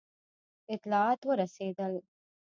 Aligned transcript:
اطلاعات 0.73 1.19
ورسېدل. 1.27 1.93